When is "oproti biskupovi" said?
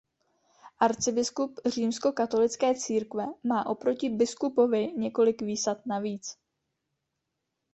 3.65-4.93